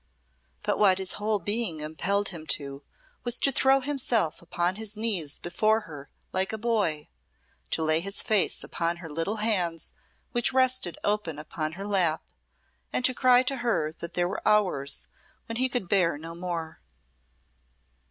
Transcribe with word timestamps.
But 0.63 0.79
what 0.79 0.97
his 0.97 1.11
whole 1.13 1.37
being 1.37 1.79
impelled 1.79 2.29
him 2.29 2.47
to, 2.57 2.81
was 3.23 3.37
to 3.37 3.51
throw 3.51 3.81
himself 3.81 4.41
upon 4.41 4.77
his 4.77 4.97
knees 4.97 5.37
before 5.37 5.81
her 5.81 6.09
like 6.33 6.51
a 6.51 6.57
boy, 6.57 7.07
to 7.69 7.83
lay 7.83 7.99
his 7.99 8.23
face 8.23 8.63
upon 8.63 8.97
her 8.97 9.09
little 9.11 9.35
hands 9.35 9.91
which 10.31 10.53
rested 10.53 10.97
open 11.03 11.37
upon 11.37 11.73
her 11.73 11.85
lap, 11.85 12.23
and 12.91 13.05
to 13.05 13.13
cry 13.13 13.43
to 13.43 13.57
her 13.57 13.91
that 13.99 14.15
there 14.15 14.27
were 14.27 14.41
hours 14.43 15.07
when 15.45 15.57
he 15.57 15.69
could 15.69 15.87
bear 15.87 16.17
no 16.17 16.33
more. 16.33 16.81